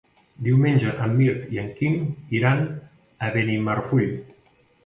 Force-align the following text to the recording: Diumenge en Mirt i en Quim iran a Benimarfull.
Diumenge 0.45 0.93
en 1.07 1.13
Mirt 1.19 1.51
i 1.57 1.61
en 1.65 1.69
Quim 1.81 1.99
iran 2.39 2.65
a 3.29 3.33
Benimarfull. 3.39 4.13